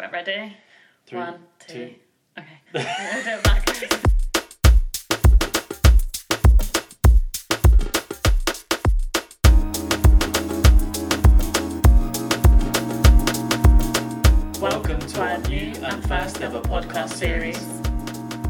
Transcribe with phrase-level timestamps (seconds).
[0.00, 0.56] right, ready?
[1.06, 1.74] Three, One, two.
[1.74, 1.94] two.
[2.38, 2.46] Okay.
[2.74, 4.70] I'm do it back.
[14.60, 17.58] Welcome to our new and first ever podcast series.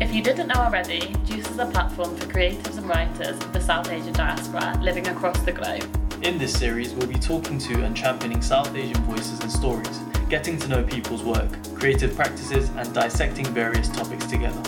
[0.00, 3.60] If you didn't know already, Juice is a platform for creatives and writers of the
[3.60, 5.84] South Asian diaspora living across the globe.
[6.22, 10.00] In this series, we'll be talking to and championing South Asian voices and stories,
[10.30, 14.62] getting to know people's work, creative practices, and dissecting various topics together.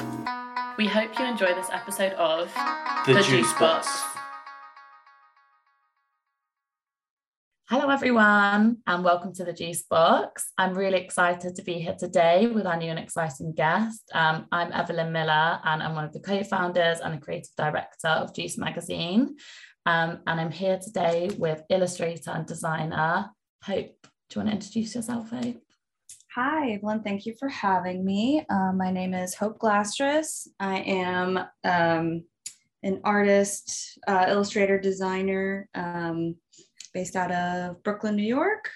[0.76, 2.52] We hope you enjoy this episode of
[3.06, 3.86] The, Juice Box.
[7.70, 10.50] Hello, everyone, and welcome to the Juice Box.
[10.58, 14.02] I'm really excited to be here today with our new and exciting guest.
[14.12, 18.08] Um, I'm Evelyn Miller, and I'm one of the co founders and the creative director
[18.08, 19.36] of Juice Magazine.
[19.86, 23.30] Um, and I'm here today with illustrator and designer
[23.62, 23.94] Hope.
[24.32, 25.62] Do you want to introduce yourself, Hope?
[26.34, 27.02] Hi, Evelyn.
[27.02, 28.42] Thank you for having me.
[28.48, 30.48] Uh, my name is Hope Glastris.
[30.58, 32.24] I am um,
[32.82, 36.36] an artist, uh, illustrator, designer um,
[36.94, 38.70] based out of Brooklyn, New York.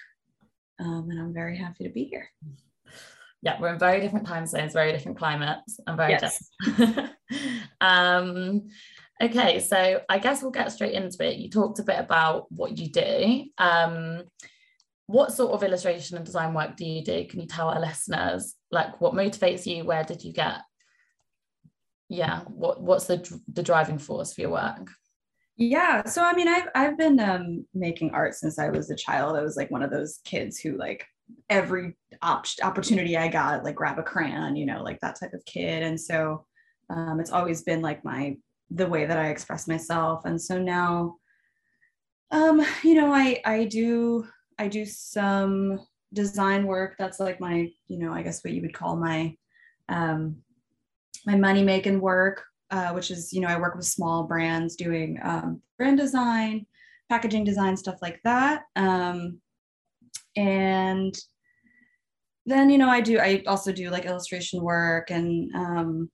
[0.79, 2.29] Um, and I'm very happy to be here.
[3.41, 5.79] Yeah, we're in very different time zones, very different climates.
[5.87, 6.51] I'm very Yes.
[7.81, 8.67] um,
[9.19, 11.37] okay, so I guess we'll get straight into it.
[11.37, 13.45] You talked a bit about what you do.
[15.07, 17.25] What sort of illustration and design work do you do?
[17.25, 19.83] Can you tell our listeners like what motivates you?
[19.83, 20.59] Where did you get?
[22.09, 24.89] Yeah, what what's the the driving force for your work?
[25.59, 26.05] Yeah.
[26.05, 29.35] So, I mean, I've, I've been um, making art since I was a child.
[29.35, 31.03] I was like one of those kids who, like,
[31.49, 35.43] every op- opportunity I got, like, grab a crayon, you know, like that type of
[35.45, 35.81] kid.
[35.81, 36.45] And so
[36.91, 38.37] um, it's always been like my,
[38.69, 40.25] the way that I express myself.
[40.25, 41.15] And so now,
[42.29, 44.27] um, you know, I, I do,
[44.59, 45.79] I do some
[46.13, 46.95] design work.
[46.97, 49.35] That's like my, you know, I guess what you would call my,
[49.89, 50.37] um,
[51.25, 55.19] my money making work uh, which is you know I work with small brands doing
[55.23, 56.65] um, brand design,
[57.09, 58.63] packaging design, stuff like that.
[58.75, 59.39] Um,
[60.35, 61.17] and
[62.45, 66.11] then you know I do I also do like illustration work, and um,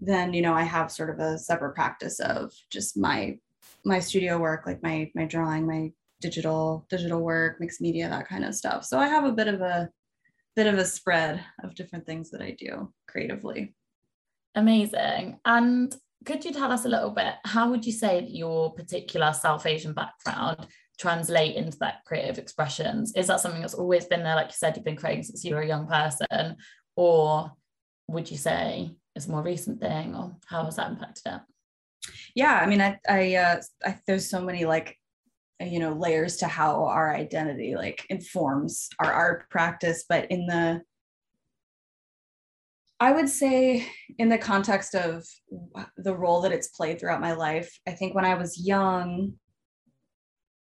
[0.00, 3.38] then you know I have sort of a separate practice of just my
[3.84, 5.90] my studio work, like my my drawing, my
[6.24, 8.84] digital digital work, mixed media, that kind of stuff.
[8.86, 9.90] So I have a bit of a
[10.56, 13.74] bit of a spread of different things that I do creatively.
[14.54, 15.38] Amazing.
[15.44, 19.34] And could you tell us a little bit, how would you say that your particular
[19.34, 20.66] South Asian background
[20.98, 23.12] translate into that creative expressions?
[23.14, 24.36] Is that something that's always been there?
[24.36, 26.56] Like you said, you've been creating since you were a young person,
[26.96, 27.50] or
[28.08, 31.40] would you say it's a more recent thing, or how has that impacted it?
[32.34, 34.98] yeah i mean i i, uh, I there's so many like
[35.60, 40.04] you know layers to how our identity like informs our art practice.
[40.08, 40.82] But in the
[43.00, 43.86] i would say
[44.18, 45.24] in the context of
[45.96, 49.32] the role that it's played throughout my life i think when i was young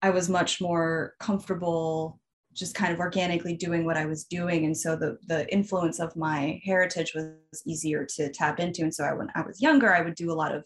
[0.01, 2.19] i was much more comfortable
[2.57, 4.65] just kind of organically doing what i was doing.
[4.65, 8.83] And so the the influence of my heritage was easier to tap into.
[8.83, 10.65] And so I, when i was younger i would do a lot of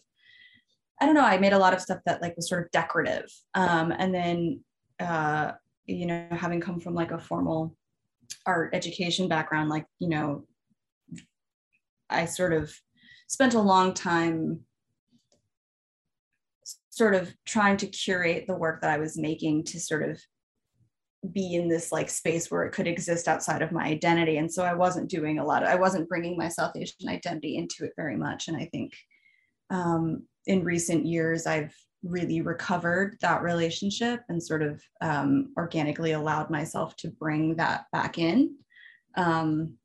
[1.01, 3.25] I don't know, I made a lot of stuff that like was sort of decorative.
[3.55, 4.63] Um, and then,
[4.99, 5.53] uh,
[5.87, 7.75] you know, having come from like a formal
[8.45, 10.45] art education background, like, you know,
[12.07, 12.71] I sort of
[13.27, 14.61] spent a long time
[16.91, 20.21] sort of trying to curate the work that I was making to sort of
[21.33, 24.37] be in this like space where it could exist outside of my identity.
[24.37, 27.57] And so I wasn't doing a lot of, I wasn't bringing my South Asian identity
[27.57, 28.47] into it very much.
[28.47, 28.93] And I think,
[29.71, 31.73] um, in recent years, I've
[32.03, 38.17] really recovered that relationship and sort of um, organically allowed myself to bring that back
[38.17, 38.55] in.
[39.15, 39.75] Um,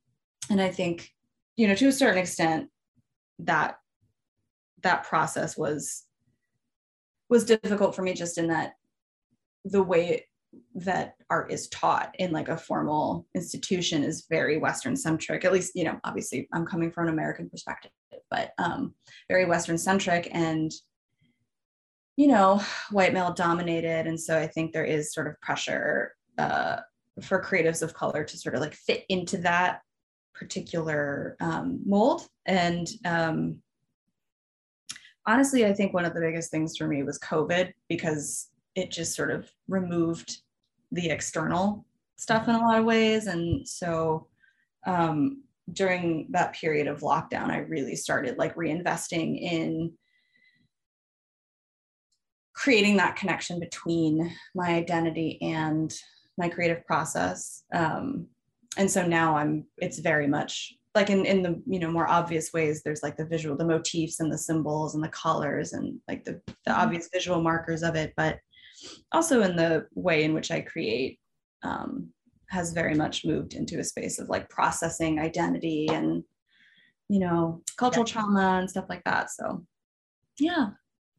[0.50, 1.10] and I think,
[1.56, 2.68] you know, to a certain extent,
[3.40, 3.76] that
[4.82, 6.04] that process was
[7.28, 8.74] was difficult for me just in that
[9.64, 10.26] the way
[10.74, 15.72] that art is taught in like a formal institution is very western centric at least
[15.74, 17.90] you know obviously i'm coming from an american perspective
[18.30, 18.94] but um,
[19.28, 20.72] very western centric and
[22.16, 24.06] you know white male dominated.
[24.06, 26.78] And so i think there is sort of pressure uh,
[27.22, 29.80] for creatives of color to sort of like fit into that
[30.34, 32.26] particular um, mold.
[32.46, 33.58] And um,
[35.28, 39.16] honestly i think one of the biggest things for me was covid because it just
[39.16, 40.42] sort of removed
[40.92, 41.84] the external
[42.16, 43.26] stuff in a lot of ways.
[43.26, 44.28] And so
[44.86, 49.92] um, during that period of lockdown i really started like reinvesting in
[52.54, 55.92] creating that connection between my identity and
[56.38, 58.26] my creative process um,
[58.76, 62.52] and so now i'm it's very much like in, in the you know more obvious
[62.52, 66.24] ways there's like the visual the motifs and the symbols and the colors and like
[66.24, 66.80] the, the mm-hmm.
[66.80, 68.38] obvious visual markers of it but
[69.12, 71.18] also in the way in which i create
[71.62, 72.08] um,
[72.48, 76.22] has very much moved into a space of like processing identity and
[77.08, 78.12] you know cultural yeah.
[78.12, 79.64] trauma and stuff like that so.
[80.38, 80.70] Yeah.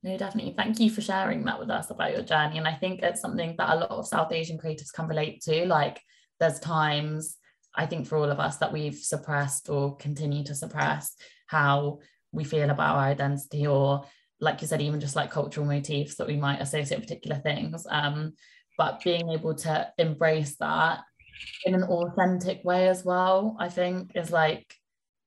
[0.03, 0.53] No definitely.
[0.55, 3.55] Thank you for sharing that with us about your journey and i think it's something
[3.57, 5.99] that a lot of south asian creatives can relate to like
[6.39, 7.37] there's times
[7.75, 11.15] i think for all of us that we've suppressed or continue to suppress
[11.47, 11.99] how
[12.31, 14.05] we feel about our identity or
[14.39, 18.33] like you said even just like cultural motifs that we might associate particular things um,
[18.77, 20.99] but being able to embrace that
[21.65, 24.73] in an authentic way as well i think is like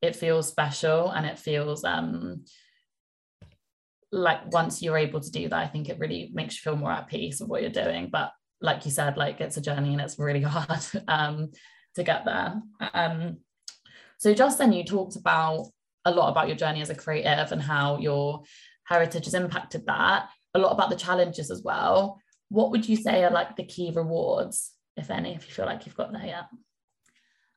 [0.03, 2.45] it feels special and it feels um
[4.13, 6.93] like once you're able to do that i think it really makes you feel more
[6.93, 8.09] at peace with what you're doing.
[8.11, 11.51] But like you said like it's a journey and it's really hard um
[11.95, 12.61] to get there.
[12.93, 13.39] Um
[14.19, 15.67] so just then you talked about
[16.05, 18.43] a lot about your journey as a creative and how your
[18.85, 22.21] heritage has impacted that a lot about the challenges as well.
[22.49, 25.87] What would you say are like the key rewards if any, if you feel like
[25.87, 26.45] you've got there yet?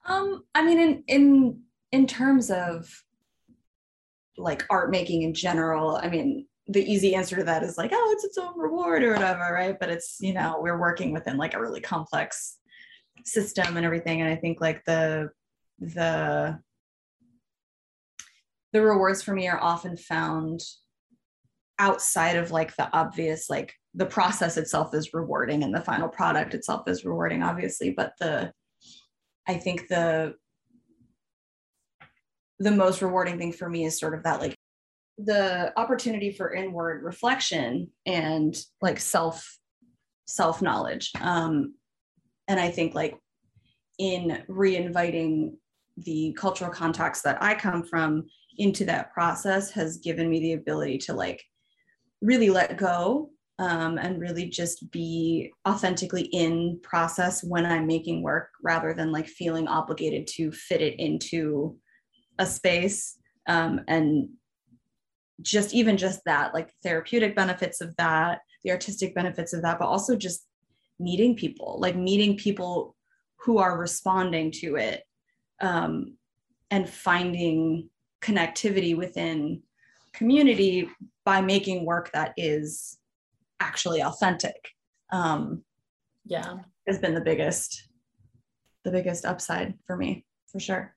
[0.05, 1.61] Um, I mean, in in
[1.91, 2.89] in terms of
[4.37, 8.11] like art making in general, I mean, the easy answer to that is like, oh,
[8.13, 9.77] it's its own reward or whatever, right?
[9.79, 12.57] But it's you know, we're working within like a really complex
[13.25, 15.29] system and everything, and I think like the
[15.79, 16.59] the
[18.71, 20.61] the rewards for me are often found
[21.79, 26.53] outside of like the obvious like the process itself is rewarding and the final product
[26.53, 28.51] itself is rewarding obviously but the
[29.47, 30.33] i think the
[32.59, 34.55] the most rewarding thing for me is sort of that like
[35.17, 39.57] the opportunity for inward reflection and like self
[40.25, 41.75] self knowledge um
[42.47, 43.17] and i think like
[43.99, 45.55] in reinviting
[45.97, 48.23] the cultural context that i come from
[48.57, 51.43] into that process has given me the ability to like
[52.23, 53.29] really let go
[53.59, 59.27] um, and really just be authentically in process when I'm making work rather than like
[59.27, 61.77] feeling obligated to fit it into
[62.39, 63.17] a space.
[63.47, 64.29] Um, and
[65.41, 69.87] just even just that, like therapeutic benefits of that, the artistic benefits of that, but
[69.87, 70.47] also just
[70.99, 72.95] meeting people, like meeting people
[73.35, 75.03] who are responding to it
[75.59, 76.17] um,
[76.71, 77.89] and finding
[78.21, 79.61] connectivity within
[80.13, 80.89] community
[81.25, 82.97] by making work that is
[83.59, 84.69] actually authentic
[85.11, 85.63] um,
[86.25, 86.57] yeah.
[86.87, 87.89] has been the biggest
[88.83, 90.93] the biggest upside for me for sure.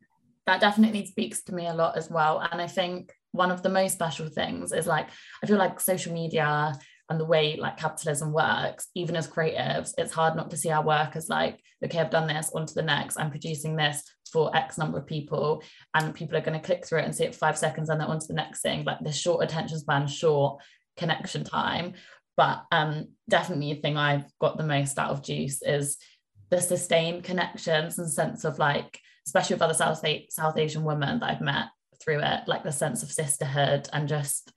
[0.46, 2.40] That definitely speaks to me a lot as well.
[2.50, 5.08] And i think one of the most special things is like
[5.42, 6.74] i feel like social media
[7.08, 10.84] and the way like capitalism works even as creatives it's hard not to see our
[10.84, 14.02] work as like okay i've done this on to the next i'm producing this
[14.36, 15.62] for x number of people
[15.94, 17.98] and people are going to click through it and see it for five seconds and
[17.98, 20.60] then on to the next thing like the short attention span short
[20.98, 21.94] connection time
[22.36, 25.96] but um, definitely the thing I've got the most out of Juice is
[26.50, 31.30] the sustained connections and sense of like, especially with other South, South Asian women that
[31.30, 31.66] I've met
[32.00, 34.52] through it, like the sense of sisterhood and just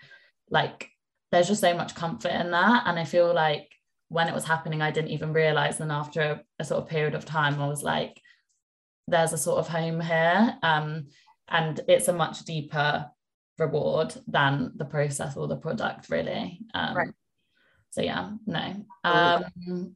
[0.49, 0.89] like
[1.31, 2.83] there's just so much comfort in that.
[2.85, 3.71] And I feel like
[4.09, 5.79] when it was happening, I didn't even realize.
[5.79, 8.19] And after a, a sort of period of time, I was like,
[9.09, 10.57] there's a sort of home here.
[10.63, 11.07] Um,
[11.47, 13.09] and it's a much deeper
[13.57, 16.59] reward than the process or the product, really.
[16.73, 17.13] Um, right.
[17.89, 18.85] so yeah no.
[19.03, 19.95] Um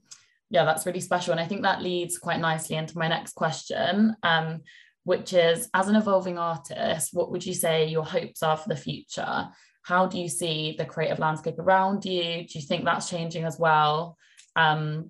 [0.49, 4.15] yeah that's really special and i think that leads quite nicely into my next question
[4.21, 4.61] um
[5.03, 8.75] which is as an evolving artist what would you say your hopes are for the
[8.75, 9.49] future?
[9.81, 12.47] How do you see the creative landscape around you?
[12.47, 14.17] Do you think that's changing as well?
[14.55, 15.09] Um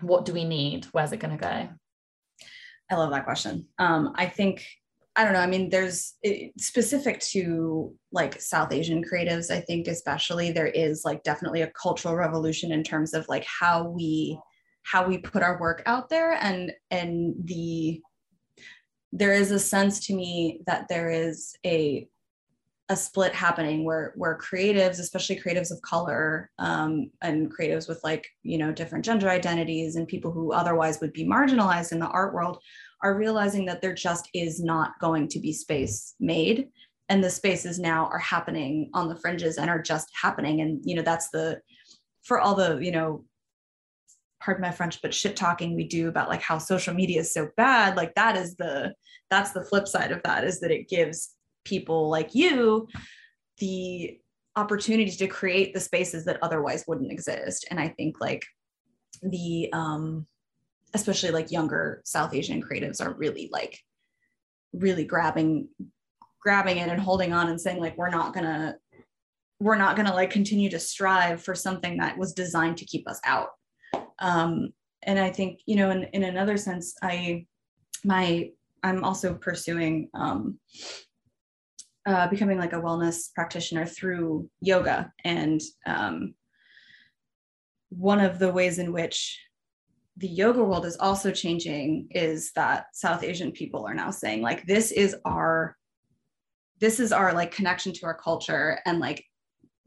[0.00, 0.86] what do we need?
[0.92, 1.68] Where's it going to go
[2.90, 4.64] i love that question um i think
[5.16, 5.40] I don't know.
[5.40, 11.04] I mean, there's it, specific to like South Asian creatives, I think, especially there is
[11.04, 14.38] like definitely a cultural revolution in terms of like how we
[14.82, 18.00] how we put our work out there and and the
[19.12, 22.08] there is a sense to me that there is a
[22.90, 28.28] a split happening where where creatives especially creatives of color um, and creatives with like
[28.42, 32.34] you know different gender identities and people who otherwise would be marginalized in the art
[32.34, 32.58] world
[33.04, 36.68] are realizing that there just is not going to be space made.
[37.10, 40.62] And the spaces now are happening on the fringes and are just happening.
[40.62, 41.60] And you know that's the
[42.22, 43.24] for all the you know
[44.40, 47.48] pardon my french but shit talking we do about like how social media is so
[47.56, 48.92] bad like that is the
[49.30, 52.88] that's the flip side of that is that it gives people like you
[53.58, 54.18] the
[54.56, 57.66] opportunity to create the spaces that otherwise wouldn't exist.
[57.70, 58.44] And i think like
[59.22, 60.26] the um
[60.92, 63.80] especially like younger South Asian creatives are really like
[64.72, 65.68] really grabbing
[66.40, 68.76] grabbing it and holding on and saying like we're not gonna
[69.60, 73.20] we're not gonna like continue to strive for something that was designed to keep us
[73.24, 73.48] out.
[74.20, 74.72] Um,
[75.06, 77.44] and i think you know in, in another sense i
[78.04, 78.50] my
[78.82, 80.58] i'm also pursuing um,
[82.06, 85.12] uh, becoming like a wellness practitioner through yoga.
[85.24, 86.34] And um,
[87.90, 89.40] one of the ways in which
[90.16, 94.64] the yoga world is also changing is that south asian people are now saying like
[94.64, 95.76] this is our
[96.80, 98.78] this is our like connection to our culture.
[98.84, 99.24] And like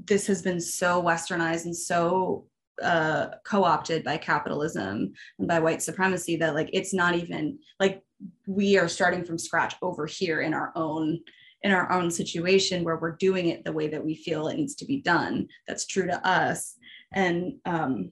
[0.03, 2.45] this has been so westernized and so
[2.81, 8.03] uh, co-opted by capitalism and by white supremacy that like it's not even like
[8.47, 11.19] we are starting from scratch over here in our own
[11.63, 14.75] in our own situation where we're doing it the way that we feel it needs
[14.75, 15.47] to be done.
[15.67, 16.75] That's true to us.
[17.13, 18.11] And um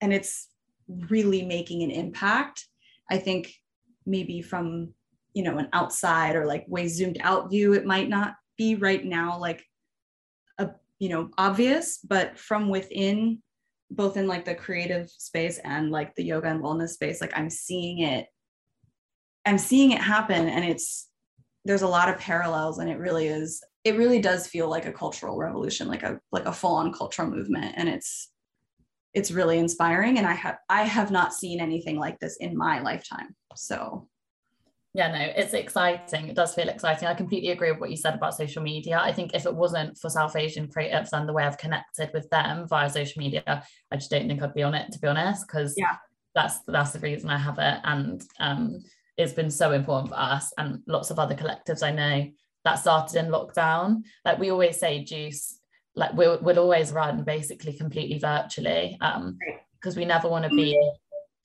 [0.00, 0.48] and it's
[0.88, 2.66] really making an impact.
[3.10, 3.54] I think
[4.04, 4.94] maybe from
[5.34, 9.04] you know an outside or like way zoomed out view it might not be right
[9.04, 9.62] now like
[10.58, 13.42] a you know obvious but from within
[13.90, 17.50] both in like the creative space and like the yoga and wellness space like i'm
[17.50, 18.26] seeing it
[19.44, 21.08] i'm seeing it happen and it's
[21.66, 24.92] there's a lot of parallels and it really is it really does feel like a
[24.92, 27.74] cultural revolution like a like a full-on cultural movement.
[27.76, 28.30] And it's
[29.14, 30.18] it's really inspiring.
[30.18, 33.34] And i have i have not seen anything like this in my lifetime.
[33.54, 34.08] So.
[34.94, 36.28] Yeah no it's exciting.
[36.28, 37.06] It does feel exciting.
[37.08, 38.98] I completely agree with what you said about social media.
[38.98, 42.30] I think if it wasn't for south asian creatives and the way i've connected with
[42.30, 45.46] them via social media i just don't think i'd be on it to be honest
[45.46, 45.96] because yeah.
[46.34, 47.78] that's that's the reason i have it.
[47.84, 48.82] And um
[49.16, 52.30] it's been so important for us and lots of other collectives I know
[52.64, 54.02] that started in lockdown.
[54.24, 55.60] Like we always say, Juice,
[55.94, 59.38] like we'll, we'll always run basically completely virtually um
[59.80, 60.78] because we never want to be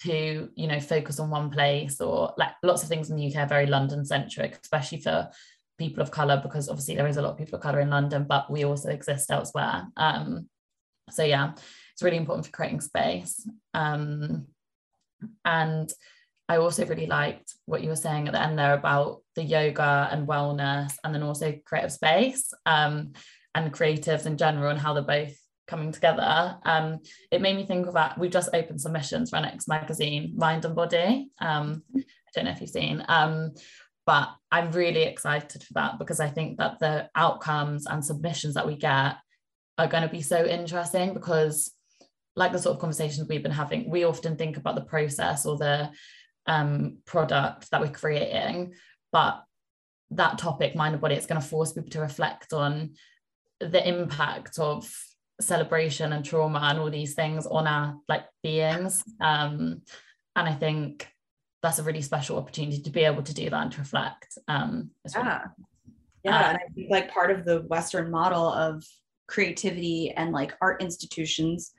[0.01, 3.43] to you know focus on one place or like lots of things in the UK
[3.43, 5.29] are very London centric, especially for
[5.77, 8.25] people of color because obviously there is a lot of people of color in London,
[8.27, 9.87] but we also exist elsewhere.
[9.97, 10.49] Um,
[11.09, 11.51] so yeah,
[11.93, 13.47] it's really important for creating space.
[13.73, 14.47] Um,
[15.45, 15.91] and
[16.51, 20.09] I also really liked what you were saying at the end there about the yoga
[20.11, 23.13] and wellness, and then also creative space um,
[23.55, 25.33] and creatives in general, and how they're both
[25.65, 26.57] coming together.
[26.65, 26.99] Um,
[27.31, 28.17] it made me think of that.
[28.17, 31.29] We've just opened submissions for next magazine, Mind and Body.
[31.39, 32.01] Um, I
[32.35, 33.51] don't know if you've seen, um,
[34.05, 38.67] but I'm really excited for that because I think that the outcomes and submissions that
[38.67, 39.15] we get
[39.77, 41.71] are going to be so interesting because
[42.35, 45.57] like the sort of conversations we've been having, we often think about the process or
[45.57, 45.89] the
[46.47, 48.73] um, product that we're creating.
[49.11, 49.43] But
[50.11, 52.91] that topic, mind and body, it's going to force people to reflect on
[53.59, 54.91] the impact of
[55.39, 59.03] celebration and trauma and all these things on our like beings.
[59.19, 59.81] Um,
[60.35, 61.07] and I think
[61.61, 64.37] that's a really special opportunity to be able to do that and to reflect.
[64.47, 65.41] Um, yeah.
[66.23, 66.37] Yeah.
[66.37, 68.83] Uh, and I think like part of the Western model of
[69.27, 71.71] creativity and like art institutions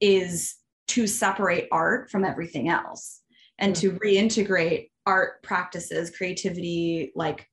[0.00, 0.54] is
[0.88, 3.21] to separate art from everything else
[3.62, 4.04] and to mm-hmm.
[4.04, 7.48] reintegrate art practices, creativity, like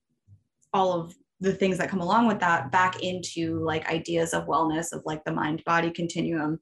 [0.74, 4.92] all of the things that come along with that back into like ideas of wellness
[4.92, 6.60] of like the mind body continuum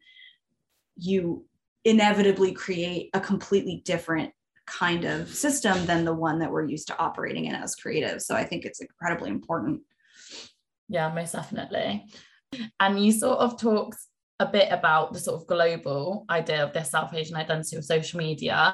[0.96, 1.44] you
[1.84, 4.32] inevitably create a completely different
[4.68, 8.36] kind of system than the one that we're used to operating in as creatives so
[8.36, 9.82] i think it's incredibly important.
[10.90, 12.06] Yeah most definitely.
[12.80, 13.98] And you sort of talked
[14.40, 18.18] a bit about the sort of global idea of this South Asian identity of social
[18.18, 18.74] media.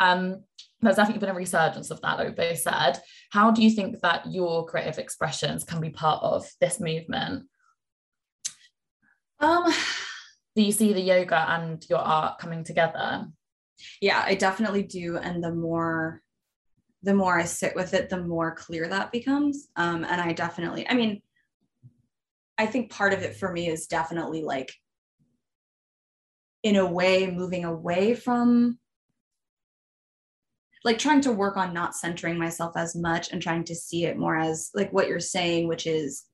[0.00, 0.44] Um,
[0.80, 3.00] there's definitely been a resurgence of that, like both said.
[3.30, 7.44] How do you think that your creative expressions can be part of this movement?
[9.40, 9.72] Um,
[10.56, 13.26] do you see the yoga and your art coming together?
[14.00, 15.16] Yeah, I definitely do.
[15.16, 16.22] And the more
[17.04, 19.68] the more I sit with it, the more clear that becomes.
[19.76, 21.20] Um, and I definitely, I mean,
[22.56, 24.72] I think part of it for me is definitely like,
[26.64, 28.78] in a way, moving away from
[30.84, 34.18] like trying to work on not centering myself as much and trying to see it
[34.18, 36.26] more as like what you're saying which is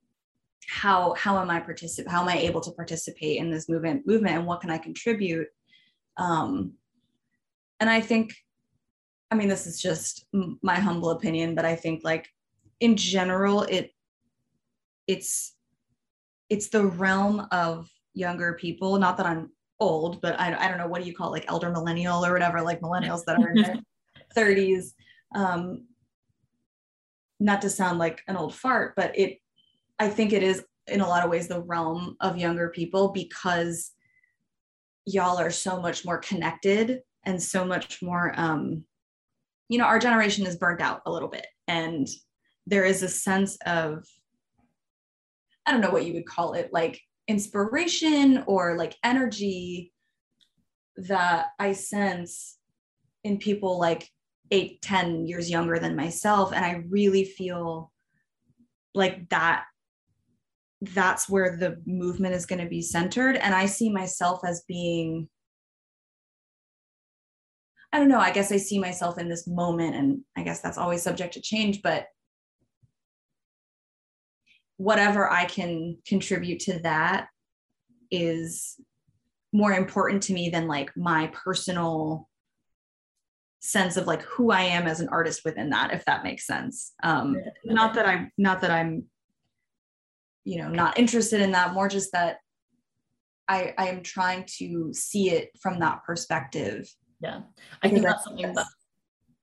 [0.69, 4.37] how how am i participate how am i able to participate in this movement movement
[4.37, 5.47] and what can i contribute?
[6.17, 6.73] Um
[7.79, 8.35] and i think
[9.31, 10.27] i mean this is just
[10.63, 12.29] my humble opinion but i think like
[12.81, 13.93] in general it
[15.07, 15.55] it's
[16.49, 20.87] it's the realm of younger people not that i'm old but I, I don't know
[20.87, 23.63] what do you call it, like elder millennial or whatever like millennials that are in
[24.35, 24.93] their 30s
[25.35, 25.87] um,
[27.39, 29.39] not to sound like an old fart but it
[29.99, 33.93] i think it is in a lot of ways the realm of younger people because
[35.07, 38.85] y'all are so much more connected and so much more um
[39.69, 42.09] you know our generation is burnt out a little bit and
[42.67, 44.05] there is a sense of
[45.65, 49.93] i don't know what you would call it like inspiration or like energy
[50.97, 52.59] that i sense
[53.23, 54.11] in people like
[54.51, 56.53] eight ten years younger than myself.
[56.53, 57.93] And i really feel
[58.95, 59.65] like that
[60.83, 63.37] that's where the movement is going to be centered.
[63.37, 65.29] And i see myself as being
[67.93, 70.79] i don't know i guess i see myself in this moment and i guess that's
[70.79, 72.07] always subject to change but
[74.81, 77.29] whatever i can contribute to that
[78.11, 78.81] is
[79.53, 82.27] more important to me than like my personal
[83.61, 86.93] sense of like who i am as an artist within that if that makes sense.
[87.03, 89.05] Um not that i'm not that i'm
[90.45, 92.39] you know not interested in that more just that
[93.49, 96.89] i i am trying to see it from that perspective.
[97.21, 97.41] Yeah.
[97.83, 98.67] I think that's something that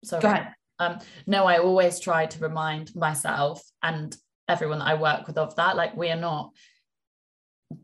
[0.03, 0.21] sorry.
[0.23, 0.53] Go ahead.
[0.79, 4.17] Um no i always try to remind myself and
[4.49, 6.51] everyone that i work with of that like we are not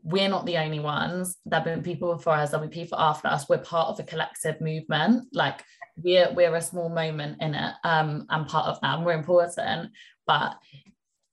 [0.02, 1.36] we're not the only ones.
[1.44, 3.48] There've been people before us there'll be people after us.
[3.48, 5.28] We're part of a collective movement.
[5.32, 5.62] Like
[5.96, 9.90] we're we're a small moment in it um and part of that and we're important
[10.26, 10.56] but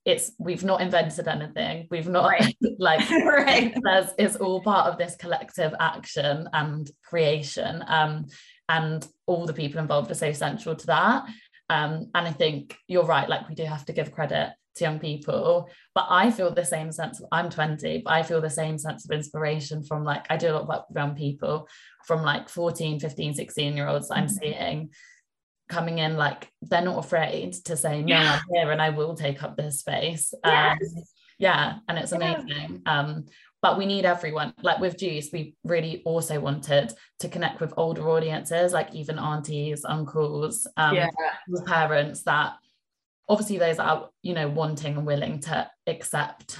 [0.05, 1.87] it's we've not invented anything.
[1.89, 2.55] We've not Right.
[2.79, 3.73] like right.
[3.83, 8.25] there's it's all part of this collective action and creation um
[8.69, 11.23] and all the people involved are so central to that.
[11.69, 14.99] Um and i think you're right like we do have to give credit to young
[14.99, 18.77] people but i feel the same sense of i'm 20 but i feel the same
[18.77, 21.67] sense of inspiration from like i do a lot of work with young people
[22.05, 24.29] from like 14 15 16 year olds i'm Mhm.
[24.39, 24.89] seeing
[25.69, 28.33] coming in like they're not afraid to say no Yeah.
[28.33, 30.77] i'm here and i will take up this space um,
[31.39, 32.17] yeah and it's Yeah.
[32.17, 33.25] amazing um
[33.61, 38.09] but we need everyone like with juice we really also wanted to connect with older
[38.09, 41.09] audiences like even aunties uncles um yeah
[41.67, 42.53] parents that
[43.31, 46.59] obviously those are you know wanting and willing to accept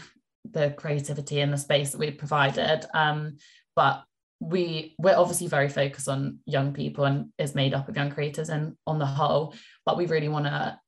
[0.49, 3.35] the creativity and the space that we've provided um
[3.75, 4.03] but
[4.39, 8.47] we we're obviously very focused on young people and is made up of young creators
[8.47, 9.53] and on the whole
[9.85, 10.79] but we really want to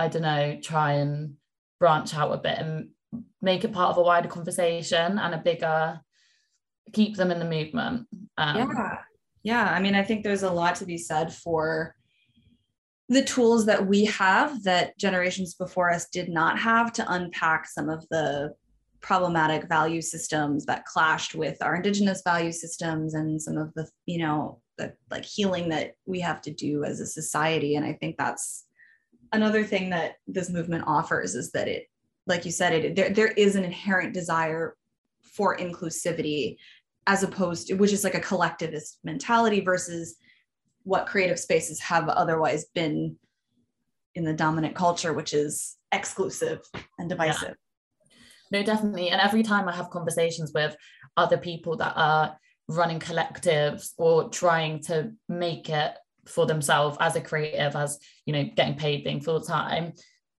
[0.00, 1.34] i don't know try and
[1.78, 2.88] branch out a bit and
[3.40, 6.00] make it part of a wider conversation and a bigger
[6.92, 8.98] keep them in the movement um, yeah.
[9.44, 9.64] Yeah.
[9.72, 11.94] I mean i think there's a lot to be said for
[13.08, 17.88] the tools that we have that generations before us did not have to unpack some
[17.88, 18.54] of the
[19.00, 24.18] problematic value systems that clashed with our indigenous value systems and some of the you
[24.18, 27.76] know the like healing that we have to do as a society.
[27.76, 28.64] And i think that's
[29.32, 31.86] another thing that this movement offers is that it
[32.26, 34.76] like you said it there, there is an inherent desire
[35.22, 36.56] for inclusivity
[37.06, 40.16] as opposed to which is like a collectivist mentality versus
[40.84, 43.16] what creative spaces have otherwise been
[44.14, 46.60] in the dominant culture which is exclusive
[46.98, 47.54] and divisive.
[48.50, 49.10] No definitely.
[49.10, 50.76] And every time i have conversations with
[51.16, 52.36] other people that are
[52.68, 55.94] running collectives or trying to make it
[56.26, 59.92] for themselves as a creative as you know getting paid being full time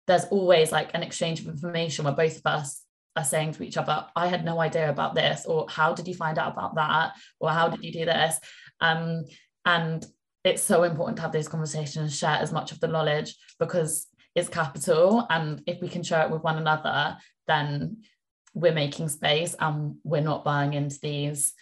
[0.05, 2.83] there's always like an exchange of information where both of us
[3.15, 6.13] are saying to each other i had no idea about this or how did you
[6.13, 7.13] find out about that?
[7.39, 8.39] or how did you do this?
[8.81, 9.25] Um,
[9.65, 10.05] and
[10.43, 14.07] it's so important to have these conversations and share as much of the knowledge because
[14.35, 17.97] it's capital and if we can share it with one another then
[18.53, 21.53] we're making space and we're not buying into these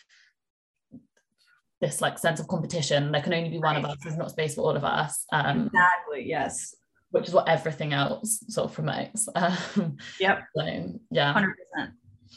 [1.80, 3.12] this like sense of competition.
[3.12, 3.98] There can only be one of us.
[4.04, 5.26] There's not space for all of us.
[5.32, 6.74] Um, exactly yes.
[7.12, 9.30] which is what everything else sort of promotes.
[9.36, 10.40] Um, Yep.
[10.56, 11.34] so yeah.
[11.34, 11.92] 100%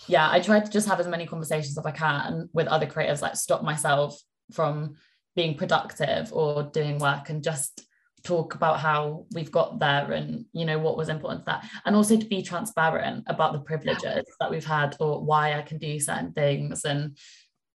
[0.07, 3.22] yeah i try to just have as many conversations as i can with other creatives
[3.22, 4.18] like stop myself
[4.53, 4.94] from
[5.36, 7.82] being productive or doing work and just
[8.22, 11.64] talk about how we've got there and you know what was important to that.
[11.84, 15.78] And also to be transparent about the privileges that we've had or why i can
[15.78, 17.16] do certain things and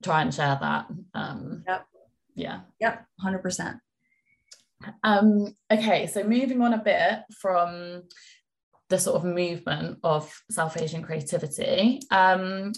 [0.04, 0.88] try and share that.
[1.14, 1.86] Um Yep.
[2.36, 2.60] yeah.
[2.80, 3.80] Yep 100%
[5.04, 8.04] um, okay, so moving on a bit from
[8.90, 12.74] the sort of movement of South Asian creativity, um,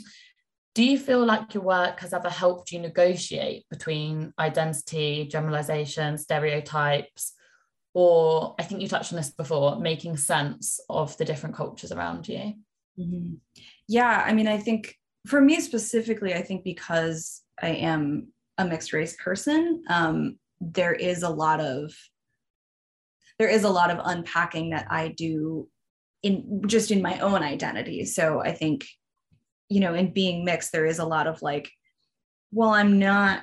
[0.74, 7.34] do you feel like your work has ever helped you negotiate between identity, generalization, stereotypes,
[7.94, 12.28] or I think you touched on this before, making sense of the different cultures around
[12.28, 12.56] you?
[12.98, 13.38] Mhm.
[13.88, 18.94] Yeah, I mean, I think for me specifically, I think because I am a mixed
[18.94, 21.94] race person, um, there is a lot of
[23.40, 25.68] there is a lot of unpacking that I do
[26.22, 28.06] in just in my own identity.
[28.06, 28.86] So I think,
[29.70, 31.70] you know, in being mixed, there is a lot of like,
[32.52, 33.42] well, I'm not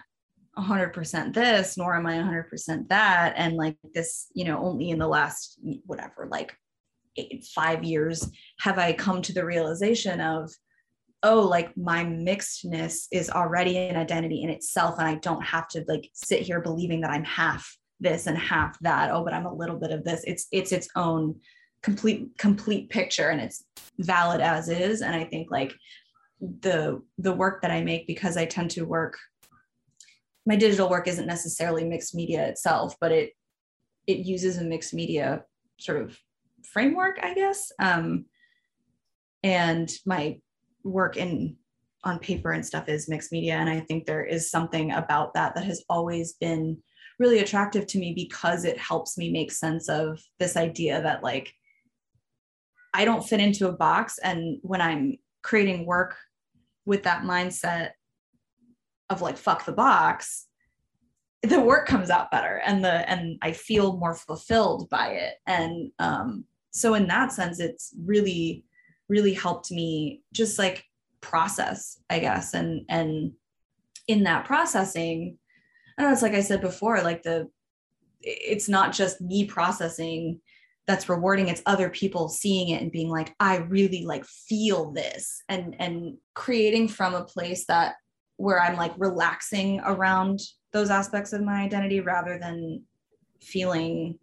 [0.58, 3.34] 100% this nor am i 100% that.
[3.36, 6.54] And like this you know only in the last whatever like
[7.16, 8.28] eight, five years
[8.58, 10.52] have i come to the realization of
[11.22, 15.84] oh like my mixedness is already an identity in itself and i don't have to
[15.88, 19.10] like sit here believing that i'm half this and half that.
[19.10, 20.24] Oh but i'm a little bit of this.
[20.26, 21.36] It's it's its own
[21.82, 23.64] complete complete picture and it's
[23.98, 25.02] valid as is.
[25.02, 25.74] And i think like
[26.40, 29.18] the the work that i make because i tend to work
[30.46, 33.32] my digital work isn't necessarily mixed media itself but it
[34.06, 35.42] it uses a mixed media
[35.78, 36.18] sort of
[36.64, 38.24] framework i guess um
[39.42, 40.38] and my
[40.84, 41.56] work in
[42.04, 45.54] on paper and stuff is mixed media and i think there is something about that
[45.54, 46.78] that has always been
[47.18, 51.52] really attractive to me because it helps me make sense of this idea that like
[52.92, 54.18] I don't fit into a box.
[54.18, 56.16] And when I'm creating work
[56.84, 57.90] with that mindset
[59.08, 60.46] of like, fuck the box,
[61.42, 65.34] the work comes out better and the and I feel more fulfilled by it.
[65.46, 68.64] And um, so in that sense, it's really,
[69.08, 70.84] really helped me just like
[71.20, 72.54] process, I guess.
[72.54, 73.32] And and
[74.06, 75.38] in that processing,
[75.98, 77.48] I know it's like I said before, like the
[78.22, 80.40] it's not just me processing
[80.86, 81.48] that's rewarding.
[81.48, 86.16] It's other people seeing it and being like i really like feel this and and
[86.34, 87.94] creating from a place that
[88.36, 90.40] where i'm like relaxing around
[90.72, 92.82] those aspects of my identity rather than
[93.42, 94.18] feeling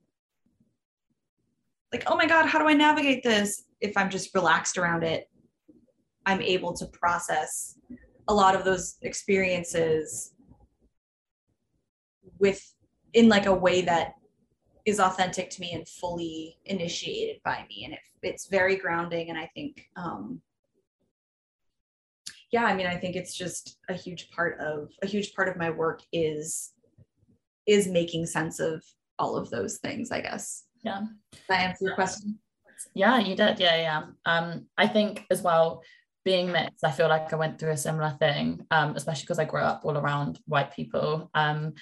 [1.93, 3.63] like oh my god how do i navigate this?
[3.79, 5.29] If i'm just relaxed around it
[6.25, 7.77] i'm able to process
[8.27, 10.33] a lot of those experiences
[12.39, 12.73] with
[13.13, 14.13] in like a way that
[14.87, 17.83] is authentic to me and fully initiated by me.
[17.83, 19.29] And it, it's very grounding.
[19.29, 20.41] And i think um
[22.51, 25.57] yeah i mean i think it's just a huge part of a huge part of
[25.57, 26.71] my work is
[27.67, 28.81] is making sense of
[29.19, 30.63] all of those things i guess.
[30.83, 31.01] Yeah.
[31.33, 32.39] Did i answer your question?
[32.93, 33.59] Yeah you did.
[33.59, 34.03] Yeah yeah.
[34.25, 35.83] Um i think as well
[36.23, 39.45] being mixed i feel like i went through a similar thing um especially because i
[39.45, 41.29] grew up all around white people.
[41.33, 41.73] Um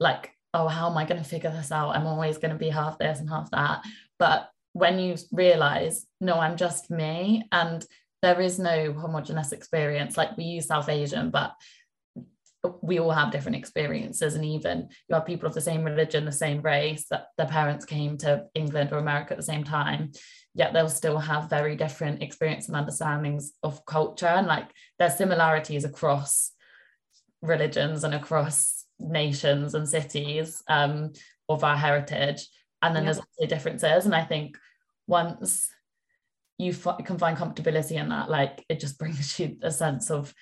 [0.00, 1.96] like oh, how am I going to figure this out?
[1.96, 3.84] I'm always going to be half this and half that.
[4.18, 7.84] But when you realize, no, I'm just me, and
[8.22, 11.54] there is no homogenous experience, like we use South Asian, but
[12.82, 14.34] we all have different experiences.
[14.34, 17.84] And even you have people of the same religion, the same race, that their parents
[17.84, 20.10] came to England or America at the same time,
[20.54, 24.26] yet they'll still have very different experience and understandings of culture.
[24.26, 26.50] And like there's similarities across
[27.42, 31.12] religions and across nations and cities um,
[31.48, 32.48] of our heritage.
[32.82, 33.12] And then yeah.
[33.12, 34.06] there's also differences.
[34.06, 34.56] And I think
[35.06, 35.68] once
[36.58, 40.34] you f- can find comfortability in that, like it just brings you a sense of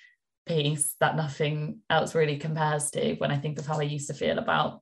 [0.46, 4.14] peace that nothing else really compares to when I think of how I used to
[4.14, 4.80] feel about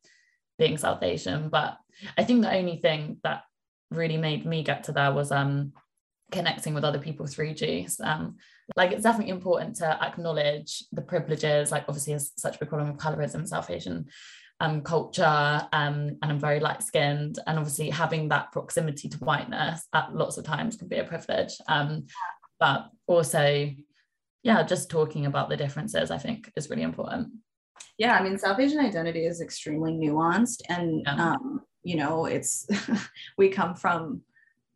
[0.58, 1.48] being South Asian.
[1.48, 1.78] But
[2.18, 3.42] I think the only thing that
[3.90, 5.72] really made me get to there was um
[6.30, 8.37] connecting with other people through juice um
[8.76, 12.90] like it's definitely important to acknowledge the privileges like obviously there's such a big problem
[12.90, 14.06] with colorism south asian
[14.60, 15.22] um, culture
[15.72, 20.38] um, and i'm very light skinned and obviously having that proximity to whiteness at lots
[20.38, 21.54] of times can be a privilege.
[21.68, 22.06] Um,
[22.60, 23.70] but also
[24.42, 27.28] yeah just talking about the differences i think is really important.
[27.98, 31.32] Yeah i mean south asian identity is extremely nuanced and yeah.
[31.32, 32.66] um, you know it's
[33.38, 34.22] we come from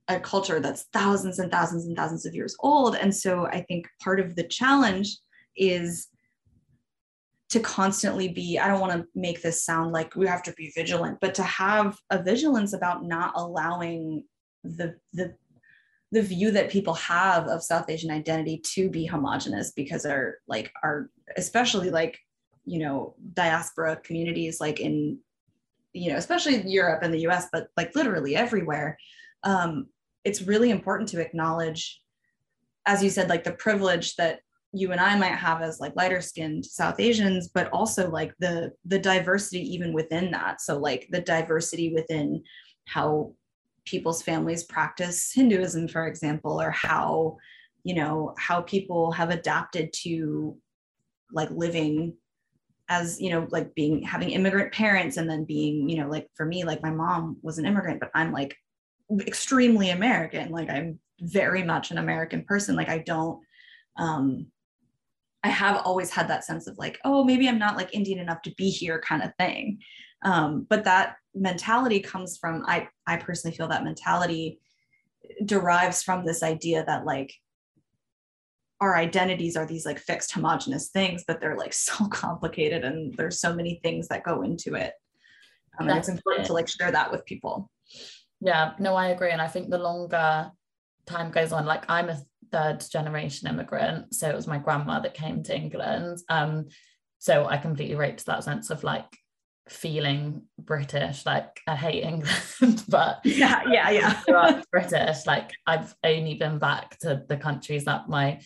[0.09, 2.97] a culture that's thousands and thousands and thousands of years old.
[2.97, 5.19] And so I think part of the challenge
[5.57, 6.09] is
[7.51, 10.73] to constantly be, I don't want to make this sound like we have to be
[10.75, 14.25] vigilant, but to have a vigilance about not allowing
[14.65, 15.35] the the
[16.11, 20.73] the view that people have of South Asian identity to be homogenous because our like
[20.83, 22.19] our especially like
[22.65, 25.19] you know diaspora communities like in
[25.93, 28.99] you know especially Europe and the US but like literally everywhere
[29.45, 29.87] um,
[30.25, 32.01] it's really important to acknowledge
[32.87, 34.41] as you said like the privilege that
[34.73, 38.73] you and I might have as like lighter skinned South Asians, but also like the
[38.85, 40.61] the diversity even within that.
[40.61, 42.43] So like the diversity within
[42.87, 43.33] how
[43.87, 47.39] people's families practice Hinduism, for example, or how
[47.85, 50.57] you know how people have adapted to
[51.33, 52.15] like living
[52.91, 56.45] as you know like being having immigrant parents and then being you know like for
[56.45, 58.57] me like my mom was an immigrant but i'm like
[59.21, 60.51] extremely American.
[60.51, 62.77] Like I'm very much an American person.
[62.77, 63.41] Like I don't,
[63.97, 64.47] um,
[65.43, 68.43] I have always had that sense of like, oh, maybe I'm not like Indian enough
[68.43, 69.79] to be here kind of thing.
[70.25, 74.59] Um, but that mentality comes from, I, I personally feel that mentality
[75.45, 77.33] derives from this idea that like,
[78.81, 83.41] our identities are these like fixed homogenous things but they're like so complicated and there's
[83.41, 84.93] so many things that go into it
[85.81, 87.71] um, and it's important to like share that with people
[88.41, 90.51] yeah no i agree and i think the longer
[91.07, 92.21] time goes on like i'm a
[92.51, 96.67] third generation immigrant so it was my grandma that came to england um
[97.19, 99.19] so i completely to that sense of like
[99.69, 101.25] feeling British.
[101.25, 104.63] Like I hate England, but yeah, yeah, yeah.
[104.71, 105.27] British.
[105.27, 108.41] Like I've only been back to the countries that my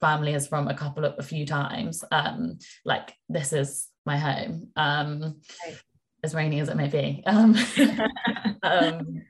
[0.00, 2.04] family is from a couple of a few times.
[2.10, 4.68] Um, like this is my home.
[4.76, 5.76] Um, right.
[6.22, 7.22] As rainy as it may be.
[7.26, 7.56] Um,
[8.62, 9.22] um,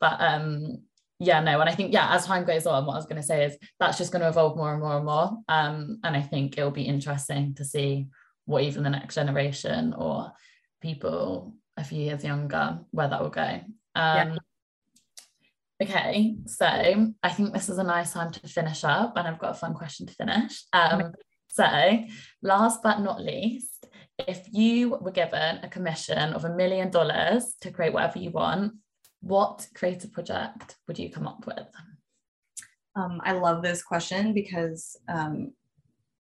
[0.00, 0.82] but um,
[1.18, 3.26] yeah, no, and I think yeah, as time goes on, what I was going to
[3.26, 5.38] say is that's just going to evolve more and more and more.
[5.48, 8.06] Um, and I think it'll be interesting to see
[8.44, 10.32] what even the next generation or
[10.80, 13.42] people a few years younger where that will go.
[13.42, 13.64] Um,
[13.94, 14.36] yeah.
[15.82, 16.66] Okay, so
[17.22, 19.74] I think this is a nice time to finish up, and I've got a fun
[19.74, 20.64] question to finish.
[20.72, 21.12] Um,
[21.48, 21.66] so,
[22.40, 23.86] last but not least,
[24.28, 28.74] if you were given a commission of a million dollars to create whatever you want,
[29.20, 31.66] what creative project would you come up with?
[32.96, 35.52] Um, I love this question because um,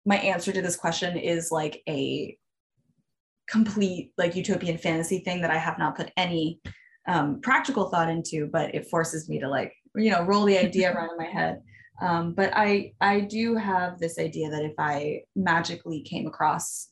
[0.05, 2.37] my answer to this question is like a
[3.49, 6.61] complete like utopian fantasy thing that I have not put any
[7.07, 10.93] um, practical thought into, but it forces me to like, you know, roll the idea
[10.93, 11.63] around in my head.
[12.01, 16.91] Um, but I I do have this idea that if I magically came across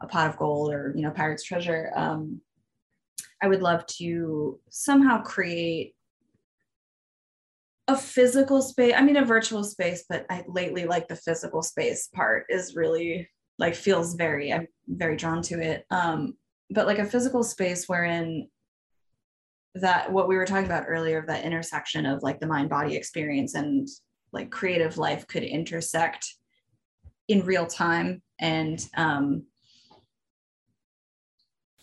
[0.00, 2.40] a pot of gold or you know pirate's treasure, um,
[3.42, 5.94] I would love to somehow create
[7.88, 8.94] a physical space.
[8.96, 13.28] I mean, a virtual space, but I lately like the physical space part is really
[13.58, 16.34] like feels very i'm very drawn to it um
[16.70, 18.48] but like a physical space wherein
[19.74, 22.96] that what we were talking about earlier of that intersection of like the mind body
[22.96, 23.88] experience and
[24.32, 26.26] like creative life could intersect
[27.28, 29.44] in real time and um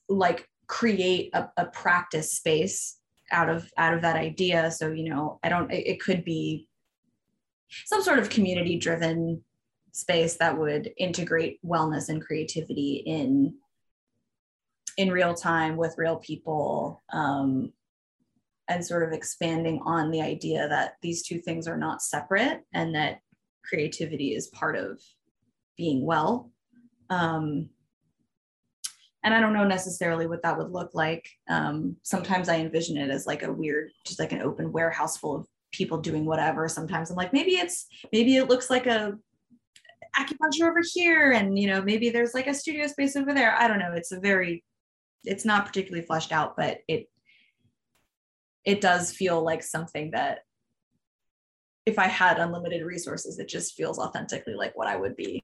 [0.10, 2.98] like create a, a practice space
[3.32, 4.72] out of out of that idea.
[4.72, 6.68] So you know i don't it, it could be
[7.86, 9.44] some sort of community driven
[9.92, 13.56] space that would integrate wellness and creativity in
[14.98, 17.72] in real time with real people um,
[18.70, 22.94] and sort of expanding on the idea that these two things are not separate and
[22.94, 23.20] that
[23.66, 25.02] creativity is part of
[25.78, 26.52] being well.
[27.10, 27.70] Um,
[29.24, 31.28] and i don't know necessarily what that would look like.
[31.50, 35.36] Um, sometimes i envision it as like a weird just like an open warehouse full
[35.36, 36.68] of people doing whatever.
[36.68, 39.18] Sometimes i'm like maybe it's maybe it looks like a
[40.20, 43.56] acupuncture over here and you know maybe there's like a studio space over there.
[43.58, 43.94] I don't know.
[43.94, 44.64] It's a very
[45.26, 47.10] it's not particularly fleshed out but it
[48.66, 50.40] it does feel like something that
[51.86, 55.42] if i had unlimited resources it just feels authentically like what i would be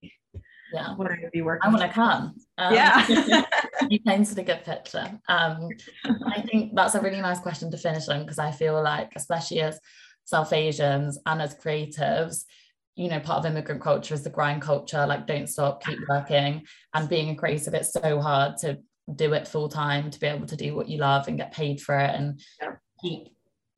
[0.73, 0.95] yeah.
[0.95, 2.35] what i would be working i want to come.
[2.57, 3.43] Um, yeah
[3.89, 5.19] you painted a good picture.
[5.27, 5.69] Um
[6.27, 9.61] i think that's a really nice question to finish on because i feel like especially
[9.61, 9.79] as
[10.25, 12.43] south asians and as creatives
[12.99, 16.65] you know part of immigrant culture is the grind culture like don't stop keep working.
[16.93, 18.79] And being a creative it's so hard to
[19.15, 21.81] do it full time to be able to do what you love and get paid
[21.81, 22.73] for it and yeah.
[23.01, 23.29] keep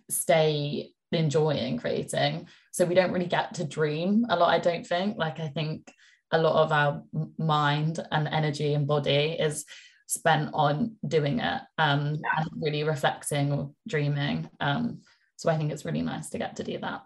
[0.10, 2.48] stay enjoying creating.
[2.72, 5.18] So we don't really get to dream a lot i don't think.
[5.18, 5.94] Like i think
[6.32, 7.04] a lot of our
[7.38, 9.66] mind and energy and body is
[10.12, 12.30] spent on doing it um yeah.
[12.38, 15.00] and really reflecting or dreaming um
[15.38, 17.02] so i think it's really nice to get to do that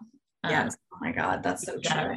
[0.46, 0.76] um, yes.
[0.92, 2.16] Oh my God, that's so true.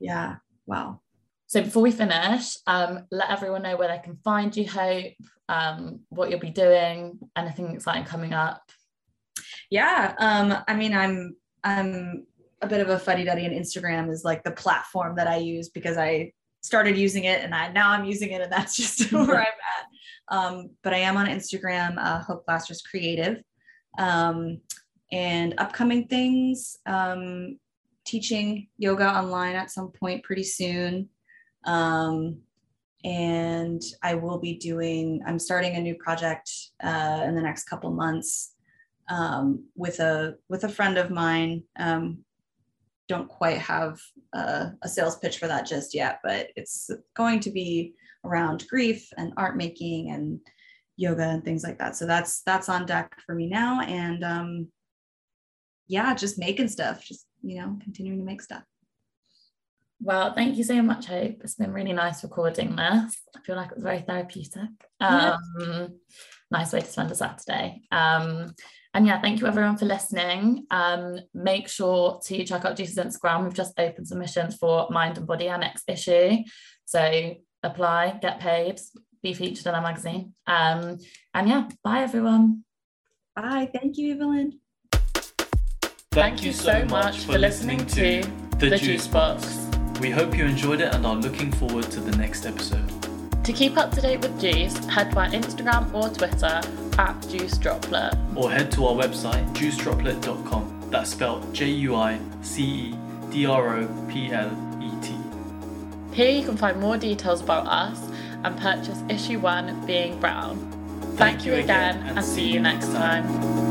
[0.00, 0.36] Yeah.
[0.66, 1.00] Wow.
[1.46, 5.12] So before we finish, um, let everyone know where they can find you, Hope,
[5.48, 8.62] um, what you'll be doing, anything exciting coming up.
[9.70, 10.14] Yeah.
[10.18, 12.26] Um, I mean, I'm I'm
[12.62, 15.68] a bit of a fuddy duddy, and Instagram is like the platform that I use
[15.68, 19.22] because I started using it and I now I'm using it, and that's just where
[19.22, 19.86] I'm at.
[20.28, 23.42] Um, but I am on Instagram, uh, Hope Glastris Creative.
[23.98, 24.60] Um,
[25.12, 27.58] and upcoming things um,
[28.04, 31.08] teaching yoga online at some point pretty soon.
[31.64, 32.38] Um,
[33.04, 36.50] and I will be doing, I'm starting a new project
[36.82, 38.54] uh, in the next couple months
[39.08, 41.62] um, with a with a friend of mine.
[41.78, 42.24] Um,
[43.06, 44.00] don't quite have
[44.32, 49.08] a, a sales pitch for that just yet, but it's going to be around grief
[49.16, 50.40] and art making and
[50.96, 51.96] yoga and things like that.
[51.96, 53.80] So that's that's on deck for me now.
[53.80, 54.68] And um,
[55.86, 58.62] yeah, just making stuff, just you know, continuing to make stuff.
[60.00, 61.36] Well, thank you so much, Hope.
[61.42, 63.16] It's been really nice recording this.
[63.34, 64.68] I feel like it was very therapeutic.
[65.00, 65.94] Um,
[66.50, 67.82] nice way to spend a Saturday.
[67.90, 68.54] Um,
[68.92, 70.66] and yeah, thank you everyone for listening.
[70.70, 73.44] Um, make sure to check out Juice's Instagram.
[73.44, 76.36] We've just opened submissions for Mind and Body, our next issue.
[76.84, 77.34] So
[77.64, 78.80] apply, get paid,
[79.22, 80.34] be featured in our magazine.
[80.46, 80.98] Um,
[81.32, 82.64] and yeah, bye everyone.
[83.34, 83.68] Bye.
[83.72, 84.60] Thank you, Evelyn.
[86.12, 88.22] Thank, you so much for listening to
[88.58, 89.68] The, Juice Box.
[90.00, 92.88] We hope you enjoyed it and are looking forward to the next episode.
[93.44, 96.60] To keep up to date with Juice, head to our Instagram or Twitter
[96.98, 98.14] at Juice Droplet.
[98.36, 100.86] Or head to our website, juicedroplet.com.
[100.90, 102.94] That's spelled J U I C E
[103.30, 104.73] D R O P L E T.
[106.14, 108.00] Here you can find more details about us
[108.44, 110.56] and purchase issue one being brown.
[111.16, 113.63] Thank, you again and see you next time.